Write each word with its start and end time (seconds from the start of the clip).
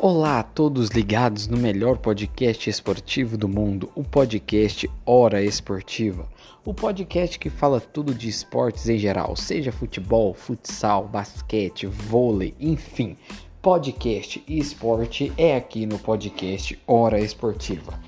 Olá 0.00 0.38
a 0.38 0.42
todos 0.44 0.90
ligados 0.90 1.48
no 1.48 1.56
melhor 1.56 1.98
podcast 1.98 2.70
esportivo 2.70 3.36
do 3.36 3.48
mundo, 3.48 3.90
o 3.96 4.04
podcast 4.04 4.88
Hora 5.04 5.42
Esportiva. 5.42 6.28
O 6.64 6.72
podcast 6.72 7.36
que 7.36 7.50
fala 7.50 7.80
tudo 7.80 8.14
de 8.14 8.28
esportes 8.28 8.88
em 8.88 8.96
geral, 8.96 9.34
seja 9.34 9.72
futebol, 9.72 10.32
futsal, 10.34 11.08
basquete, 11.08 11.88
vôlei, 11.88 12.54
enfim. 12.60 13.16
Podcast 13.60 14.40
e 14.46 14.60
esporte 14.60 15.32
é 15.36 15.56
aqui 15.56 15.84
no 15.84 15.98
podcast 15.98 16.78
Hora 16.86 17.18
Esportiva. 17.18 17.98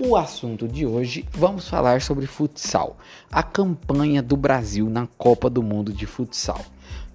O 0.00 0.14
assunto 0.14 0.68
de 0.68 0.86
hoje 0.86 1.26
vamos 1.32 1.68
falar 1.68 2.00
sobre 2.00 2.28
futsal, 2.28 2.96
a 3.28 3.42
campanha 3.42 4.22
do 4.22 4.36
Brasil 4.36 4.88
na 4.88 5.08
Copa 5.18 5.50
do 5.50 5.64
Mundo 5.64 5.92
de 5.92 6.06
Futsal 6.06 6.64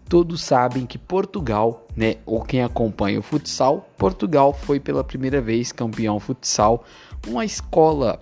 todos 0.07 0.43
sabem 0.43 0.85
que 0.85 0.97
Portugal, 0.97 1.85
né, 1.95 2.17
ou 2.25 2.41
quem 2.41 2.61
acompanha 2.63 3.19
o 3.19 3.23
futsal, 3.23 3.89
Portugal 3.97 4.53
foi 4.53 4.79
pela 4.79 5.03
primeira 5.03 5.41
vez 5.41 5.71
campeão 5.71 6.19
futsal, 6.19 6.83
uma 7.27 7.43
escola 7.43 8.21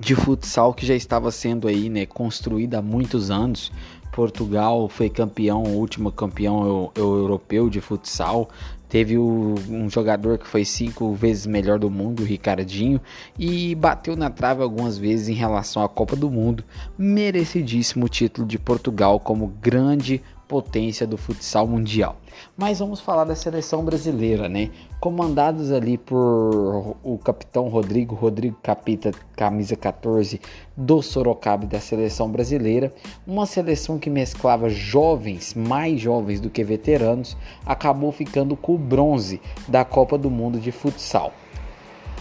de 0.00 0.14
futsal 0.14 0.74
que 0.74 0.84
já 0.84 0.94
estava 0.94 1.30
sendo 1.30 1.68
aí, 1.68 1.88
né, 1.88 2.06
construída 2.06 2.78
há 2.78 2.82
muitos 2.82 3.30
anos. 3.30 3.70
Portugal 4.12 4.88
foi 4.88 5.10
campeão, 5.10 5.64
o 5.64 5.76
último 5.76 6.12
campeão 6.12 6.92
europeu 6.94 7.68
de 7.68 7.80
futsal. 7.80 8.48
Teve 8.88 9.18
um 9.18 9.90
jogador 9.90 10.38
que 10.38 10.46
foi 10.46 10.64
cinco 10.64 11.12
vezes 11.14 11.46
melhor 11.46 11.80
do 11.80 11.90
mundo, 11.90 12.22
o 12.22 12.24
Ricardinho, 12.24 13.00
e 13.36 13.74
bateu 13.74 14.14
na 14.14 14.30
trave 14.30 14.62
algumas 14.62 14.96
vezes 14.96 15.28
em 15.28 15.34
relação 15.34 15.82
à 15.82 15.88
Copa 15.88 16.14
do 16.14 16.30
Mundo. 16.30 16.62
Merecidíssimo 16.96 18.08
título 18.08 18.46
de 18.46 18.56
Portugal 18.56 19.18
como 19.18 19.48
grande 19.60 20.22
potência 20.48 21.06
do 21.06 21.16
futsal 21.16 21.66
mundial. 21.66 22.16
Mas 22.56 22.78
vamos 22.78 23.00
falar 23.00 23.24
da 23.24 23.34
seleção 23.34 23.84
brasileira, 23.84 24.48
né? 24.48 24.70
Comandados 25.00 25.70
ali 25.70 25.96
por 25.96 26.96
o 27.02 27.18
capitão 27.18 27.68
Rodrigo, 27.68 28.14
Rodrigo 28.14 28.56
Capita, 28.62 29.12
camisa 29.36 29.76
14 29.76 30.40
do 30.76 31.02
Sorocaba 31.02 31.66
da 31.66 31.80
seleção 31.80 32.30
brasileira, 32.30 32.92
uma 33.26 33.46
seleção 33.46 33.98
que 33.98 34.10
mesclava 34.10 34.68
jovens, 34.68 35.54
mais 35.54 36.00
jovens 36.00 36.40
do 36.40 36.50
que 36.50 36.64
veteranos, 36.64 37.36
acabou 37.64 38.12
ficando 38.12 38.56
com 38.56 38.74
o 38.74 38.78
bronze 38.78 39.40
da 39.68 39.84
Copa 39.84 40.18
do 40.18 40.30
Mundo 40.30 40.58
de 40.58 40.72
futsal. 40.72 41.32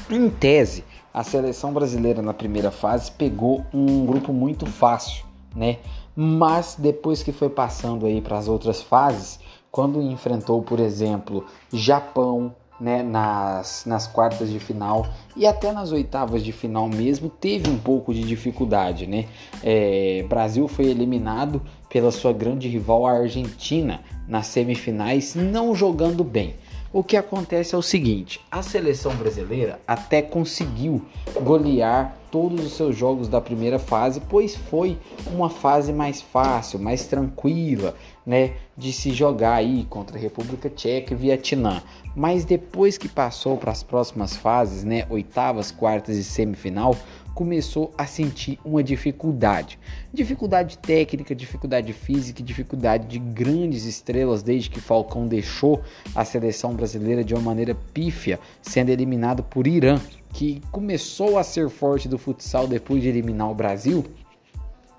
Em 0.10 0.30
tese, 0.30 0.84
a 1.14 1.24
seleção 1.24 1.72
brasileira 1.72 2.22
na 2.22 2.34
primeira 2.34 2.72
fase 2.72 3.12
pegou 3.12 3.64
um 3.74 4.06
grupo 4.06 4.34
muito 4.34 4.66
fácil, 4.66 5.26
né? 5.56 5.78
Mas 6.16 6.76
depois 6.78 7.24
que 7.24 7.32
foi 7.32 7.50
passando 7.50 8.06
aí 8.06 8.22
para 8.22 8.38
as 8.38 8.48
outras 8.48 8.82
fases, 8.82 9.40
quando 9.72 10.02
enfrentou, 10.02 10.62
por 10.62 10.80
exemplo, 10.80 11.46
Japão, 11.72 12.56
né, 12.80 13.02
nas, 13.02 13.86
nas 13.86 14.08
quartas 14.08 14.50
de 14.50 14.60
final 14.60 15.08
e 15.38 15.46
até 15.46 15.72
nas 15.72 15.92
oitavas 15.92 16.44
de 16.44 16.52
final 16.52 16.90
mesmo 16.90 17.30
teve 17.30 17.70
um 17.70 17.78
pouco 17.78 18.14
de 18.14 18.24
dificuldade, 18.24 19.08
né? 19.08 19.26
É, 19.64 20.26
Brasil 20.28 20.68
foi 20.68 20.86
eliminado 20.86 21.62
pela 21.90 22.12
sua 22.12 22.34
grande 22.34 22.68
rival 22.68 23.06
a 23.06 23.14
Argentina 23.14 24.02
nas 24.28 24.48
semifinais, 24.48 25.34
não 25.36 25.74
jogando 25.74 26.24
bem. 26.24 26.56
O 26.94 27.04
que 27.04 27.18
acontece 27.18 27.74
é 27.74 27.78
o 27.78 27.82
seguinte: 27.82 28.40
a 28.52 28.62
seleção 28.62 29.16
brasileira 29.16 29.80
até 29.88 30.22
conseguiu 30.22 31.04
golear 31.42 32.16
todos 32.30 32.64
os 32.64 32.74
seus 32.74 32.96
jogos 32.96 33.28
da 33.28 33.42
primeira 33.42 33.80
fase, 33.80 34.22
pois 34.30 34.56
foi 34.56 35.00
uma 35.32 35.50
fase 35.50 35.92
mais 35.92 36.22
fácil, 36.22 36.78
mais 36.78 37.08
tranquila, 37.08 37.96
né, 38.24 38.54
de 38.78 38.94
se 38.94 39.12
jogar 39.12 39.56
aí 39.56 39.88
contra 39.90 40.18
a 40.18 40.20
República 40.20 40.70
Tcheca 40.70 41.14
e 41.14 41.18
Vietnã. 41.18 41.82
Mas 42.16 42.46
depois 42.46 42.96
que 42.96 43.10
passou 43.10 43.58
para 43.58 43.72
as 43.72 43.82
próximas 43.82 44.36
fases, 44.36 44.84
né, 44.84 45.08
oitavas, 45.10 45.72
quartas 45.72 46.16
e 46.16 46.24
semifinal, 46.24 46.96
começou 47.34 47.94
a 47.98 48.06
sentir 48.06 48.60
uma 48.64 48.84
dificuldade. 48.84 49.80
Dificuldade 50.14 50.78
técnica, 50.78 51.34
dificuldade 51.36 51.92
física, 51.94 52.44
dificuldade 52.44 53.08
de 53.08 53.20
grandes 53.20 53.86
estrelas 53.86 54.44
desde 54.44 54.70
que 54.70 54.80
Falcão 54.80 55.28
deixou 55.28 55.82
a 56.14 56.24
seleção 56.24 56.74
brasileira 56.74 57.24
de 57.24 57.34
uma 57.34 57.42
maneira 57.42 57.76
pífia, 57.94 58.40
sendo 58.62 58.90
eliminado 58.90 59.44
por 59.44 59.68
Irã, 59.68 60.00
que 60.32 60.62
começou 60.72 61.38
a 61.38 61.44
ser 61.44 61.70
forte 61.70 62.08
do 62.08 62.18
futsal 62.18 62.68
depois 62.68 63.02
de 63.02 63.10
eliminar 63.10 63.50
o 63.50 63.56
Brasil 63.56 64.06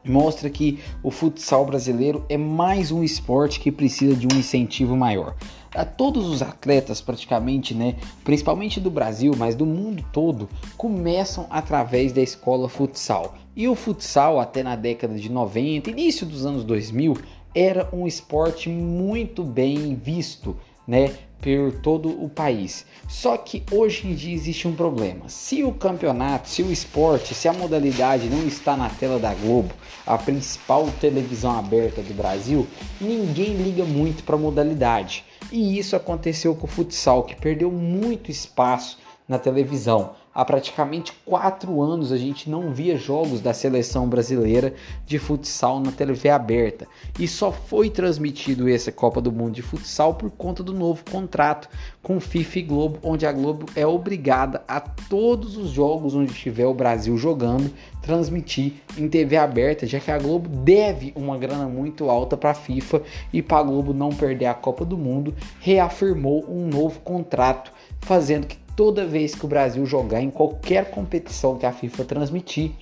mostra 0.05 0.51
que 0.51 0.79
o 1.03 1.11
futsal 1.11 1.65
brasileiro 1.65 2.25
é 2.29 2.37
mais 2.37 2.91
um 2.91 3.03
esporte 3.03 3.59
que 3.59 3.73
precisa 3.73 4.15
de 4.15 4.27
um 4.27 4.39
incentivo 4.39 4.97
maior. 4.97 5.35
A 5.75 5.85
todos 5.85 6.29
os 6.29 6.41
atletas, 6.41 7.01
praticamente, 7.01 7.75
né, 7.75 7.97
principalmente 8.23 8.79
do 8.79 8.91
Brasil, 8.91 9.35
mas 9.37 9.57
do 9.57 9.67
mundo 9.67 10.05
todo, 10.13 10.49
começam 10.77 11.47
através 11.51 12.13
da 12.13 12.23
escola 12.23 12.69
futsal. 12.69 13.35
E 13.57 13.67
o 13.67 13.75
futsal, 13.75 14.39
até 14.39 14.63
na 14.63 14.77
década 14.77 15.15
de 15.15 15.29
90, 15.29 15.91
início 15.91 16.25
dos 16.25 16.47
anos 16.47 16.63
2000, 16.65 17.17
era 17.55 17.89
um 17.93 18.07
esporte 18.07 18.69
muito 18.69 19.43
bem 19.43 19.95
visto 19.95 20.57
né, 20.87 21.13
por 21.41 21.73
todo 21.81 22.09
o 22.09 22.29
país. 22.29 22.87
Só 23.09 23.37
que 23.37 23.63
hoje 23.71 24.09
em 24.09 24.15
dia 24.15 24.35
existe 24.35 24.67
um 24.67 24.75
problema. 24.75 25.29
Se 25.29 25.63
o 25.63 25.73
campeonato, 25.73 26.49
se 26.49 26.63
o 26.63 26.73
esporte, 26.73 27.35
se 27.35 27.49
a 27.49 27.53
modalidade 27.53 28.29
não 28.29 28.47
está 28.47 28.77
na 28.77 28.89
tela 28.89 29.19
da 29.19 29.35
Globo, 29.35 29.75
a 30.07 30.17
principal 30.17 30.89
televisão 31.01 31.59
aberta 31.59 32.03
do 32.03 32.15
Brasil, 32.15 32.67
ninguém 33.01 33.55
liga 33.55 33.85
muito 33.85 34.25
para 34.25 34.37
a 34.37 34.39
modalidade. 34.39 35.25
E 35.51 35.79
isso 35.79 35.95
aconteceu 35.97 36.55
com 36.55 36.67
o 36.67 36.71
futsal, 36.71 37.23
que 37.23 37.37
perdeu 37.37 37.71
muito 37.71 38.31
espaço 38.31 38.99
na 39.29 39.39
televisão. 39.39 40.15
Há 40.35 40.45
praticamente 40.45 41.13
quatro 41.25 41.81
anos 41.81 42.11
a 42.11 42.17
gente 42.17 42.51
não 42.51 42.73
via 42.73 42.97
jogos 42.97 43.41
da 43.41 43.55
seleção 43.55 44.09
brasileira 44.09 44.75
de 45.07 45.17
futsal 45.17 45.79
na 45.79 45.93
TV 45.93 46.29
aberta. 46.29 46.89
E 47.19 47.29
só 47.29 47.53
foi 47.53 47.89
transmitido 47.89 48.69
essa 48.69 48.91
Copa 48.91 49.21
do 49.21 49.31
Mundo 49.31 49.53
de 49.53 49.63
futsal 49.63 50.15
por 50.15 50.33
conta 50.33 50.63
do 50.63 50.75
novo 50.75 51.05
contrato 51.09 51.69
com 52.03 52.19
FIFA 52.19 52.59
e 52.59 52.63
Globo, 52.63 52.99
onde 53.03 53.25
a 53.25 53.33
Globo 53.33 53.67
é 53.77 53.87
obrigada 53.87 54.65
a 54.67 54.81
todos 54.81 55.57
os 55.57 55.71
jogos 55.71 56.17
onde 56.17 56.35
tiver 56.35 56.67
o 56.67 56.75
Brasil 56.75 57.17
jogando 57.17 57.73
transmitir 58.03 58.75
em 58.99 59.09
TV 59.09 59.37
aberta, 59.37 59.87
já 59.87 60.01
que 60.01 60.11
a 60.11 60.19
Globo 60.19 60.49
deve 60.49 61.13
uma 61.17 61.39
grana 61.39 61.67
muito 61.67 62.11
alta 62.11 62.37
para 62.37 62.51
a 62.51 62.55
FIFA 62.55 63.03
e 63.33 63.41
para 63.41 63.59
a 63.59 63.63
Globo 63.63 63.95
não 63.95 64.11
perder 64.11 64.47
a 64.47 64.55
Copa 64.55 64.85
do 64.85 64.99
Mundo, 64.99 65.35
reafirmou 65.61 66.45
um 66.49 66.67
novo 66.67 67.01
contrato, 67.01 67.73
fazendo 68.01 68.47
que 68.47 68.64
toda 68.77 69.07
vez 69.07 69.35
que 69.35 69.45
o 69.45 69.49
Brasil 69.49 69.85
jogar 69.87 70.21
em 70.21 70.31
qualquer 70.31 70.91
competição 70.91 71.57
que 71.57 71.67
a 71.67 71.73
FIFA 71.73 72.05
transmitir, 72.05 72.73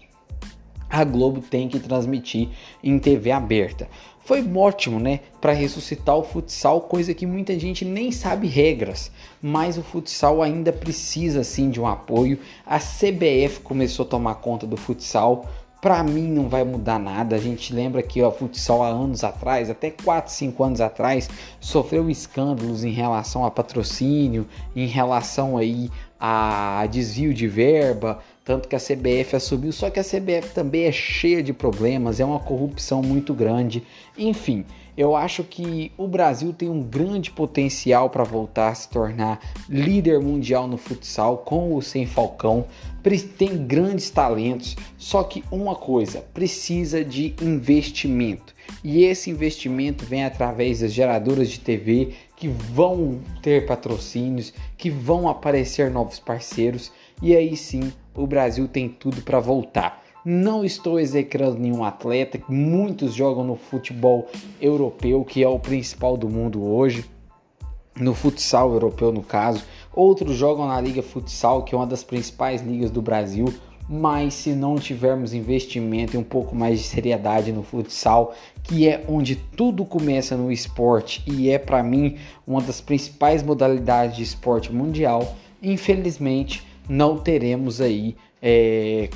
a 0.88 1.04
Globo 1.04 1.40
tem 1.40 1.68
que 1.68 1.80
transmitir 1.80 2.50
em 2.84 2.98
TV 2.98 3.30
aberta. 3.30 3.88
Foi 4.24 4.46
ótimo, 4.56 5.00
né, 5.00 5.20
para 5.40 5.52
ressuscitar 5.52 6.16
o 6.16 6.22
futsal, 6.22 6.82
coisa 6.82 7.12
que 7.12 7.26
muita 7.26 7.58
gente 7.58 7.84
nem 7.84 8.12
sabe 8.12 8.46
regras, 8.46 9.10
mas 9.40 9.76
o 9.76 9.82
futsal 9.82 10.40
ainda 10.40 10.72
precisa 10.72 11.42
sim 11.42 11.70
de 11.70 11.80
um 11.80 11.86
apoio. 11.86 12.38
A 12.64 12.78
CBF 12.78 13.60
começou 13.64 14.04
a 14.04 14.08
tomar 14.08 14.36
conta 14.36 14.64
do 14.64 14.76
futsal, 14.76 15.46
para 15.82 16.00
mim 16.04 16.28
não 16.28 16.48
vai 16.48 16.62
mudar 16.62 16.96
nada. 16.96 17.34
A 17.34 17.40
gente 17.40 17.74
lembra 17.74 18.04
que 18.04 18.22
o 18.22 18.30
futsal 18.30 18.84
há 18.84 18.86
anos 18.86 19.24
atrás, 19.24 19.68
até 19.68 19.90
4, 19.90 20.32
5 20.32 20.62
anos 20.62 20.80
atrás, 20.80 21.28
sofreu 21.58 22.08
escândalos 22.08 22.84
em 22.84 22.92
relação 22.92 23.44
a 23.44 23.50
patrocínio, 23.50 24.46
em 24.76 24.86
relação 24.86 25.58
aí 25.58 25.90
a 26.20 26.86
desvio 26.88 27.34
de 27.34 27.48
verba, 27.48 28.20
tanto 28.44 28.68
que 28.68 28.74
a 28.74 28.80
CBF 28.80 29.36
assumiu, 29.36 29.72
só 29.72 29.88
que 29.88 30.00
a 30.00 30.04
CBF 30.04 30.52
também 30.52 30.84
é 30.84 30.92
cheia 30.92 31.42
de 31.42 31.52
problemas, 31.52 32.18
é 32.18 32.24
uma 32.24 32.40
corrupção 32.40 33.00
muito 33.00 33.32
grande. 33.32 33.84
Enfim, 34.18 34.64
eu 34.96 35.16
acho 35.16 35.44
que 35.44 35.92
o 35.96 36.08
Brasil 36.08 36.52
tem 36.52 36.68
um 36.68 36.82
grande 36.82 37.30
potencial 37.30 38.10
para 38.10 38.24
voltar 38.24 38.68
a 38.68 38.74
se 38.74 38.88
tornar 38.88 39.40
líder 39.68 40.20
mundial 40.20 40.66
no 40.66 40.76
futsal 40.76 41.38
com 41.38 41.74
o 41.74 41.80
sem 41.80 42.04
Falcão. 42.04 42.66
Tem 43.38 43.66
grandes 43.66 44.10
talentos, 44.10 44.76
só 44.98 45.22
que 45.22 45.42
uma 45.50 45.74
coisa, 45.74 46.20
precisa 46.34 47.04
de 47.04 47.34
investimento. 47.40 48.52
E 48.84 49.04
esse 49.04 49.30
investimento 49.30 50.04
vem 50.04 50.24
através 50.24 50.80
das 50.80 50.92
geradoras 50.92 51.48
de 51.48 51.60
TV 51.60 52.12
que 52.36 52.48
vão 52.48 53.20
ter 53.40 53.66
patrocínios, 53.66 54.52
que 54.76 54.90
vão 54.90 55.28
aparecer 55.28 55.90
novos 55.90 56.18
parceiros 56.18 56.92
e 57.22 57.36
aí 57.36 57.56
sim 57.56 57.92
o 58.14 58.26
Brasil 58.26 58.68
tem 58.68 58.88
tudo 58.88 59.22
para 59.22 59.40
voltar. 59.40 60.02
Não 60.24 60.64
estou 60.64 61.00
execrando 61.00 61.58
nenhum 61.58 61.82
atleta, 61.82 62.40
muitos 62.48 63.12
jogam 63.12 63.42
no 63.42 63.56
futebol 63.56 64.28
europeu, 64.60 65.24
que 65.24 65.42
é 65.42 65.48
o 65.48 65.58
principal 65.58 66.16
do 66.16 66.28
mundo 66.28 66.62
hoje, 66.62 67.04
no 67.98 68.14
futsal 68.14 68.72
europeu 68.72 69.10
no 69.10 69.22
caso. 69.22 69.64
Outros 69.92 70.36
jogam 70.36 70.68
na 70.68 70.80
Liga 70.80 71.02
Futsal, 71.02 71.64
que 71.64 71.74
é 71.74 71.78
uma 71.78 71.86
das 71.86 72.04
principais 72.04 72.62
ligas 72.62 72.90
do 72.90 73.02
Brasil. 73.02 73.52
mas 73.88 74.34
se 74.34 74.54
não 74.54 74.76
tivermos 74.76 75.34
investimento 75.34 76.14
e 76.14 76.18
um 76.18 76.22
pouco 76.22 76.54
mais 76.54 76.78
de 76.78 76.84
seriedade 76.84 77.52
no 77.52 77.64
futsal, 77.64 78.32
que 78.62 78.88
é 78.88 79.04
onde 79.08 79.34
tudo 79.34 79.84
começa 79.84 80.36
no 80.36 80.52
esporte 80.52 81.22
e 81.26 81.50
é 81.50 81.58
para 81.58 81.82
mim 81.82 82.16
uma 82.46 82.62
das 82.62 82.80
principais 82.80 83.42
modalidades 83.42 84.16
de 84.16 84.22
esporte 84.22 84.72
mundial, 84.72 85.34
infelizmente 85.60 86.64
não 86.88 87.16
teremos 87.16 87.80
aí 87.80 88.16
é, 88.40 89.08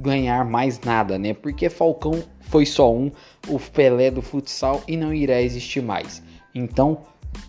ganhar 0.00 0.44
mais 0.44 0.80
nada, 0.80 1.18
né? 1.18 1.32
Porque 1.34 1.70
Falcão 1.70 2.22
foi 2.40 2.66
só 2.66 2.92
um, 2.92 3.10
o 3.48 3.58
Pelé 3.58 4.10
do 4.10 4.20
futsal 4.20 4.82
e 4.88 4.96
não 4.96 5.14
irá 5.14 5.40
existir 5.40 5.80
mais. 5.80 6.22
Então 6.54 6.98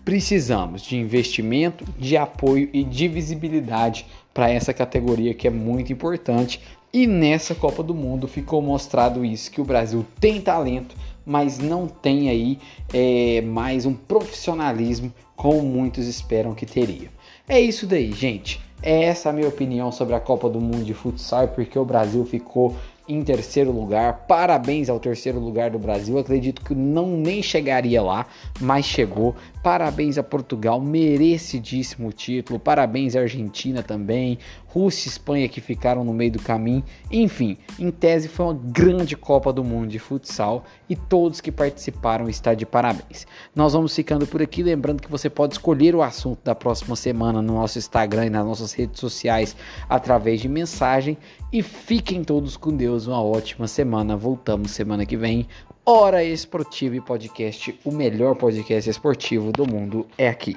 precisamos 0.06 0.82
de 0.82 0.96
investimento, 0.96 1.84
de 1.98 2.16
apoio 2.16 2.70
e 2.72 2.84
de 2.84 3.08
visibilidade 3.08 4.06
para 4.34 4.50
essa 4.50 4.74
categoria 4.74 5.34
que 5.34 5.48
é 5.48 5.52
muito 5.52 5.92
importante. 5.92 6.62
E 6.92 7.08
nessa 7.08 7.56
Copa 7.56 7.82
do 7.82 7.96
Mundo 7.96 8.28
ficou 8.28 8.62
mostrado 8.62 9.26
isso 9.26 9.50
que 9.50 9.60
o 9.60 9.66
Brasil 9.66 10.06
tem 10.20 10.40
talento, 10.40 10.96
mas 11.26 11.60
não 11.60 11.88
tem 11.88 12.30
aí 12.30 12.60
é, 12.94 13.42
mais 13.42 13.86
um 13.86 13.94
profissionalismo 13.94 15.14
como 15.36 15.62
muitos 15.62 16.08
esperam 16.08 16.54
que 16.54 16.66
teria. 16.66 17.10
É 17.48 17.60
isso 17.60 17.86
daí, 17.86 18.12
gente. 18.12 18.62
É 18.82 19.06
essa 19.06 19.30
a 19.30 19.34
minha 19.34 19.48
opinião 19.48 19.92
sobre 19.92 20.14
a 20.14 20.20
Copa 20.20 20.50
do 20.50 20.60
Mundo 20.60 20.84
de 20.84 20.94
futsal, 20.94 21.48
porque 21.48 21.80
o 21.80 21.86
Brasil 21.86 22.26
ficou 22.26 22.76
em 23.08 23.22
terceiro 23.24 23.72
lugar. 23.72 24.26
Parabéns 24.28 24.90
ao 24.90 25.00
terceiro 25.00 25.40
lugar 25.40 25.72
do 25.72 25.80
Brasil. 25.80 26.18
Acredito 26.18 26.64
que 26.64 26.74
não 26.74 27.18
nem 27.18 27.42
chegaria 27.42 28.02
lá, 28.02 28.26
mas 28.60 28.86
chegou. 28.86 29.36
Parabéns 29.62 30.18
a 30.18 30.24
Portugal, 30.24 30.80
merecidíssimo 30.80 32.12
título. 32.12 32.60
Parabéns 32.60 33.16
à 33.16 33.22
Argentina 33.22 33.84
também. 33.84 34.38
Rússia 34.74 35.08
e 35.08 35.12
Espanha 35.12 35.48
que 35.48 35.62
ficaram 35.62 36.04
no 36.04 36.12
meio 36.12 36.32
do 36.32 36.42
caminho. 36.42 36.84
Enfim, 37.12 37.58
em 37.78 37.92
tese 37.92 38.28
foi 38.28 38.48
uma 38.48 38.54
grande 38.56 39.16
Copa 39.16 39.54
do 39.54 39.64
Mundo 39.64 39.88
de 39.88 40.00
futsal 40.00 40.66
e 40.90 40.96
todos 40.96 41.40
que 41.40 41.52
participaram 41.52 42.28
estão 42.28 42.56
de 42.56 42.66
parabéns. 42.66 43.28
Nós 43.56 43.74
vamos 43.74 43.96
ficando 43.96 44.26
por 44.26 44.42
aqui, 44.42 44.64
lembrando 44.64 45.02
que 45.02 45.12
você 45.12 45.30
pode 45.30 45.54
escolher 45.54 45.94
o 45.94 46.02
assunto 46.02 46.40
da 46.44 46.56
próxima 46.56 46.96
semana 46.96 47.40
no 47.40 47.54
nosso 47.54 47.78
Instagram 47.78 48.26
e 48.26 48.30
nas 48.32 48.46
nossas 48.46 48.74
redes 48.74 49.00
sociais 49.00 49.56
através 49.88 50.42
de 50.42 50.50
mensagem 50.50 51.18
e 51.52 51.62
fiquem 51.62 52.24
todos 52.24 52.58
com 52.58 52.76
Deus. 52.76 53.06
Uma 53.06 53.22
ótima 53.22 53.68
semana. 53.68 54.18
Voltamos 54.18 54.72
semana 54.72 55.06
que 55.06 55.16
vem. 55.16 55.48
Hora 55.86 56.24
Esportiva 56.24 56.96
e 56.96 57.02
Podcast, 57.02 57.78
o 57.84 57.92
melhor 57.92 58.36
podcast 58.36 58.90
esportivo 58.90 59.52
do 59.52 59.68
mundo 59.68 60.08
é 60.18 60.30
aqui. 60.30 60.56